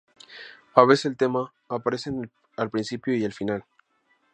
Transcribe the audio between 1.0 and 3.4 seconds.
el tema aparece al principio y al